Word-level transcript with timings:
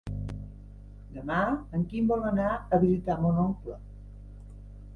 Demà 1.17 1.41
en 1.79 1.83
Quim 1.91 2.09
vol 2.13 2.25
anar 2.31 2.49
a 2.55 2.81
visitar 2.85 3.19
mon 3.27 3.39
oncle. 3.45 3.77